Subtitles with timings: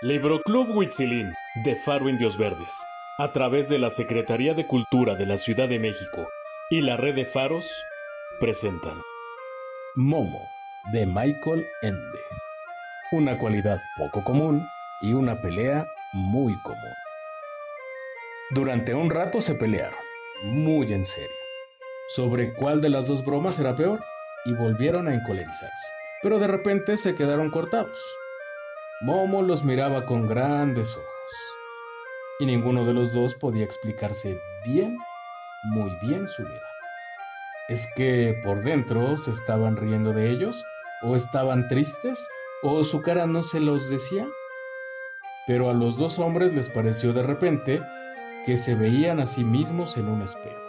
[0.00, 2.86] Club Huitzilín de Faro Indios Verdes,
[3.18, 6.28] a través de la Secretaría de Cultura de la Ciudad de México
[6.70, 7.68] y la Red de Faros,
[8.38, 9.02] presentan
[9.96, 10.40] Momo
[10.92, 12.20] de Michael Ende.
[13.10, 14.64] Una cualidad poco común
[15.02, 16.94] y una pelea muy común.
[18.50, 19.98] Durante un rato se pelearon,
[20.44, 21.28] muy en serio,
[22.14, 23.98] sobre cuál de las dos bromas era peor
[24.44, 25.92] y volvieron a encolerizarse.
[26.22, 28.00] Pero de repente se quedaron cortados.
[29.00, 31.06] Momo los miraba con grandes ojos.
[32.40, 34.98] Y ninguno de los dos podía explicarse bien,
[35.70, 36.60] muy bien su mirada.
[37.68, 40.64] ¿Es que por dentro se estaban riendo de ellos?
[41.02, 42.26] ¿O estaban tristes?
[42.62, 44.26] ¿O su cara no se los decía?
[45.46, 47.80] Pero a los dos hombres les pareció de repente
[48.44, 50.60] que se veían a sí mismos en un espejo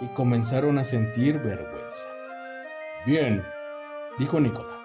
[0.00, 2.08] y comenzaron a sentir vergüenza.
[3.06, 3.44] Bien,
[4.18, 4.81] dijo Nicolás.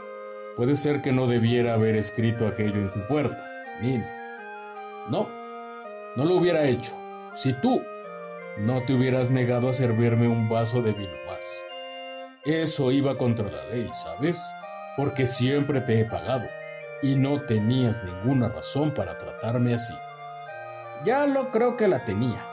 [0.58, 3.48] Puede ser que no debiera haber escrito aquello en tu puerta,
[3.80, 4.08] Nino.
[5.08, 5.30] No,
[6.16, 7.00] no lo hubiera hecho.
[7.36, 7.80] Si tú
[8.58, 11.64] no te hubieras negado a servirme un vaso de vino más.
[12.44, 14.42] Eso iba contra la ley, ¿sabes?
[14.96, 16.48] Porque siempre te he pagado
[17.04, 19.94] y no tenías ninguna razón para tratarme así.
[21.06, 22.44] Ya lo creo que la tenía,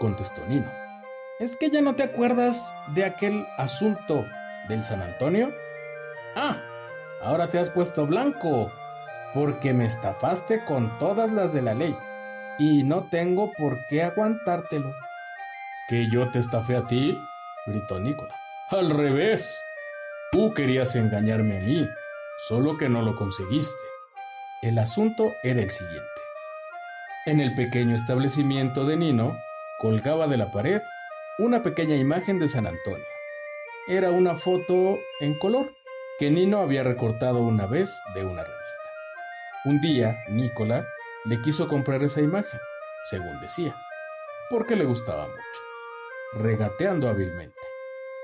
[0.00, 0.70] contestó Nino.
[1.38, 4.26] ¿Es que ya no te acuerdas de aquel asunto
[4.68, 5.54] del San Antonio?
[6.34, 6.60] Ah,
[7.26, 8.70] Ahora te has puesto blanco,
[9.34, 11.98] porque me estafaste con todas las de la ley,
[12.56, 14.94] y no tengo por qué aguantártelo.
[15.88, 17.18] ¿Que yo te estafé a ti?
[17.66, 18.32] gritó Nicola.
[18.70, 19.60] Al revés.
[20.30, 21.88] Tú querías engañarme a mí,
[22.46, 23.74] solo que no lo conseguiste.
[24.62, 26.06] El asunto era el siguiente.
[27.26, 29.36] En el pequeño establecimiento de Nino
[29.78, 30.80] colgaba de la pared
[31.38, 33.04] una pequeña imagen de San Antonio.
[33.88, 35.72] Era una foto en color
[36.18, 38.82] que Nino había recortado una vez de una revista.
[39.66, 40.86] Un día, Nicola
[41.24, 42.60] le quiso comprar esa imagen,
[43.10, 43.76] según decía,
[44.48, 47.60] porque le gustaba mucho, regateando hábilmente.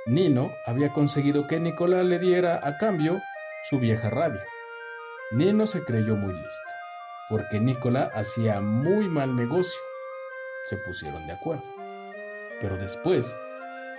[0.06, 3.21] Nino había conseguido que Nicola le diera a cambio
[3.69, 4.41] su vieja radio.
[5.33, 6.72] Nino se creyó muy listo,
[7.28, 9.81] porque Nicola hacía muy mal negocio.
[10.65, 11.65] Se pusieron de acuerdo.
[12.61, 13.37] Pero después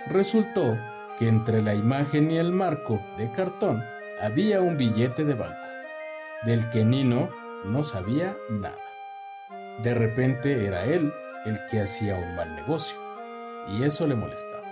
[0.08, 0.76] resultó
[1.18, 3.84] que entre la imagen y el marco de cartón
[4.24, 5.68] había un billete de banco,
[6.44, 7.28] del que Nino
[7.66, 8.78] no sabía nada.
[9.82, 11.12] De repente era él
[11.44, 12.96] el que hacía un mal negocio,
[13.68, 14.64] y eso le molestaba.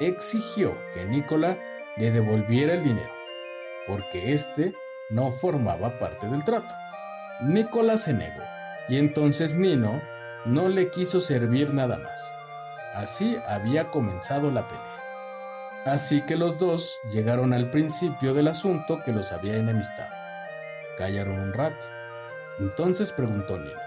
[0.00, 1.58] Exigió que Nicola
[1.96, 3.12] le devolviera el dinero,
[3.86, 4.74] porque éste
[5.10, 6.74] no formaba parte del trato.
[7.42, 8.42] Nicola se negó,
[8.88, 10.02] y entonces Nino
[10.44, 12.34] no le quiso servir nada más.
[12.96, 14.89] Así había comenzado la pelea.
[15.84, 20.14] Así que los dos llegaron al principio del asunto que los había enemistado.
[20.98, 21.86] Callaron un rato.
[22.58, 23.80] Entonces preguntó Nino.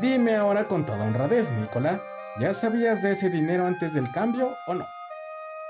[0.00, 2.00] Dime ahora con toda honradez, Nicola,
[2.38, 4.86] ¿ya sabías de ese dinero antes del cambio o no?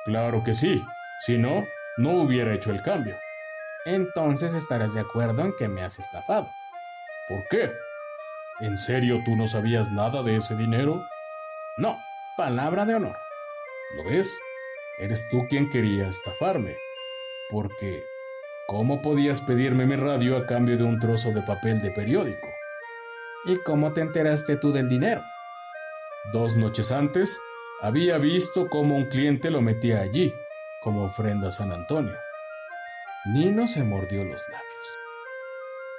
[0.04, 0.84] Claro que sí.
[1.20, 1.64] Si no,
[1.96, 3.18] no hubiera hecho el cambio.
[3.86, 6.50] Entonces estarás de acuerdo en que me has estafado.
[7.28, 7.72] ¿Por qué?
[8.60, 11.02] ¿En serio tú no sabías nada de ese dinero?
[11.78, 11.98] No,
[12.36, 13.16] palabra de honor.
[13.96, 14.38] ¿Lo ves?
[14.98, 16.76] Eres tú quien quería estafarme.
[17.48, 18.04] Porque,
[18.66, 22.48] ¿cómo podías pedirme mi radio a cambio de un trozo de papel de periódico?
[23.44, 25.22] ¿Y cómo te enteraste tú del dinero?
[26.32, 27.40] Dos noches antes,
[27.80, 30.34] había visto cómo un cliente lo metía allí,
[30.82, 32.16] como ofrenda a San Antonio.
[33.26, 34.98] Nino se mordió los labios.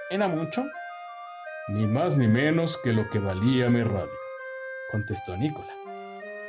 [0.09, 0.65] ¿Era mucho?
[1.69, 4.11] Ni más ni menos que lo que valía mi radio,
[4.91, 5.73] contestó Nicola.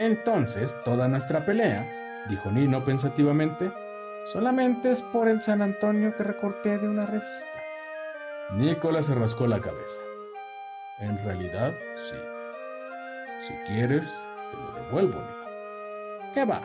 [0.01, 3.73] Entonces, toda nuestra pelea dijo Nino pensativamente,
[4.27, 7.49] solamente es por el San Antonio que recorté de una revista.
[8.53, 10.01] Nicolás se rascó la cabeza.
[11.01, 12.17] En realidad, sí.
[13.41, 16.33] Si quieres, te lo devuelvo, Nino.
[16.35, 16.61] ¿Qué va?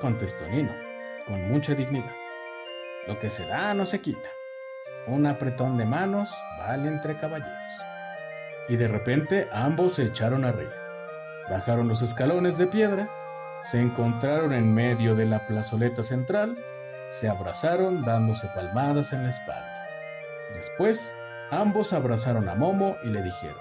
[0.00, 0.72] contestó Nino,
[1.26, 2.14] con mucha dignidad.
[3.06, 4.28] Lo que se da no se quita.
[5.06, 7.72] Un apretón de manos vale entre caballeros.
[8.68, 10.70] Y de repente ambos se echaron a reír.
[11.48, 13.08] Bajaron los escalones de piedra
[13.62, 16.56] se encontraron en medio de la plazoleta central,
[17.08, 19.86] se abrazaron dándose palmadas en la espalda.
[20.54, 21.14] Después,
[21.50, 23.58] ambos abrazaron a Momo y le dijeron,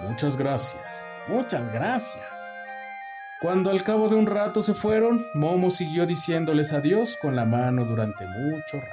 [0.00, 2.54] Muchas gracias, muchas gracias.
[3.40, 7.84] Cuando al cabo de un rato se fueron, Momo siguió diciéndoles adiós con la mano
[7.84, 8.92] durante mucho rato.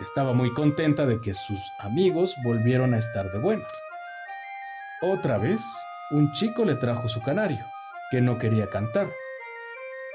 [0.00, 3.72] Estaba muy contenta de que sus amigos volvieron a estar de buenas.
[5.02, 5.62] Otra vez,
[6.10, 7.64] un chico le trajo su canario
[8.10, 9.12] que no quería cantar.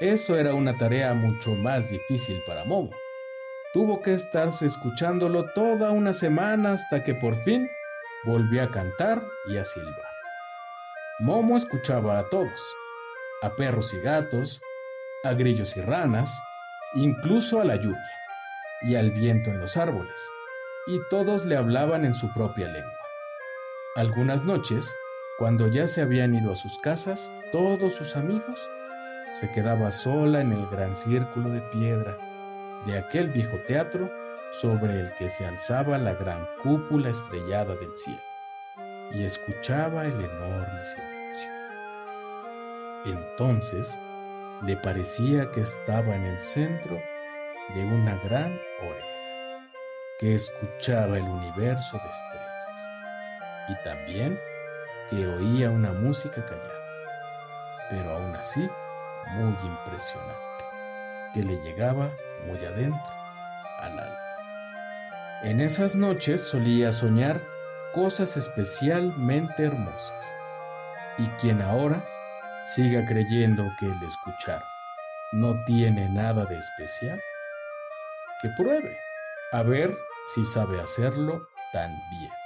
[0.00, 2.90] Eso era una tarea mucho más difícil para Momo,
[3.74, 7.68] tuvo que estarse escuchándolo toda una semana hasta que por fin
[8.24, 10.14] volvió a cantar y a silbar.
[11.18, 12.60] Momo escuchaba a todos,
[13.42, 14.60] a perros y gatos,
[15.24, 16.40] a grillos y ranas,
[16.94, 17.98] incluso a la lluvia
[18.82, 20.30] y al viento en los árboles,
[20.86, 22.92] y todos le hablaban en su propia lengua.
[23.96, 24.94] Algunas noches,
[25.38, 28.68] cuando ya se habían ido a sus casas, todos sus amigos,
[29.32, 32.16] se quedaba sola en el gran círculo de piedra
[32.86, 34.10] de aquel viejo teatro
[34.52, 38.20] sobre el que se alzaba la gran cúpula estrellada del cielo,
[39.12, 41.50] y escuchaba el enorme silencio.
[43.06, 43.98] Entonces
[44.62, 47.00] le parecía que estaba en el centro
[47.74, 49.66] de una gran oreja,
[50.20, 52.90] que escuchaba el universo de estrellas,
[53.68, 54.38] y también
[55.14, 56.80] que oía una música callada,
[57.88, 58.68] pero aún así
[59.34, 60.64] muy impresionante,
[61.32, 62.10] que le llegaba
[62.46, 63.12] muy adentro
[63.80, 64.18] al alma.
[65.44, 67.40] En esas noches solía soñar
[67.94, 70.34] cosas especialmente hermosas,
[71.18, 72.04] y quien ahora
[72.64, 74.64] siga creyendo que el escuchar
[75.32, 77.20] no tiene nada de especial,
[78.42, 78.96] que pruebe,
[79.52, 79.94] a ver
[80.34, 82.43] si sabe hacerlo tan bien.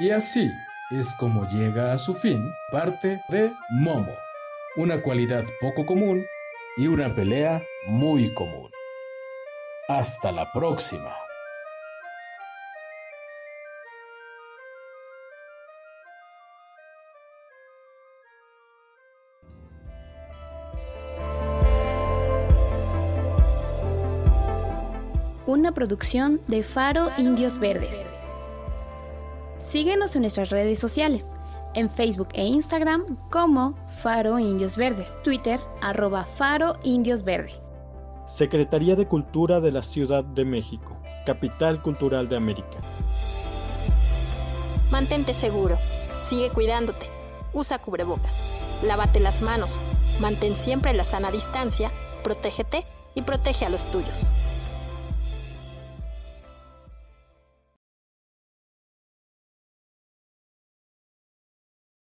[0.00, 0.50] Y así
[0.90, 4.14] es como llega a su fin parte de Momo,
[4.76, 6.24] una cualidad poco común
[6.78, 8.70] y una pelea muy común.
[9.88, 11.14] Hasta la próxima.
[25.44, 28.19] Una producción de Faro Indios Verdes.
[29.70, 31.32] Síguenos en nuestras redes sociales
[31.74, 37.52] en Facebook e Instagram como Faro Indios Verdes, Twitter arroba Faro Indios Verde.
[38.26, 42.78] Secretaría de Cultura de la Ciudad de México, Capital Cultural de América.
[44.90, 45.78] Mantente seguro,
[46.24, 47.06] sigue cuidándote,
[47.52, 48.42] usa cubrebocas,
[48.82, 49.80] lávate las manos,
[50.18, 51.92] mantén siempre la sana distancia,
[52.24, 52.84] protégete
[53.14, 54.32] y protege a los tuyos.